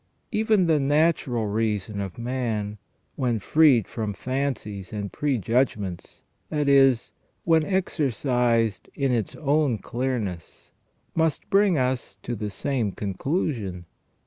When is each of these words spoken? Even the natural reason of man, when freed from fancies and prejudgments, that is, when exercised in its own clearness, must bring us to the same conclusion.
Even 0.31 0.65
the 0.65 0.79
natural 0.79 1.45
reason 1.45 2.01
of 2.01 2.17
man, 2.17 2.79
when 3.17 3.37
freed 3.37 3.87
from 3.87 4.13
fancies 4.15 4.91
and 4.91 5.13
prejudgments, 5.13 6.23
that 6.49 6.67
is, 6.67 7.11
when 7.43 7.63
exercised 7.63 8.89
in 8.95 9.11
its 9.11 9.35
own 9.35 9.77
clearness, 9.77 10.71
must 11.13 11.47
bring 11.51 11.77
us 11.77 12.17
to 12.23 12.35
the 12.35 12.49
same 12.49 12.91
conclusion. 12.91 13.85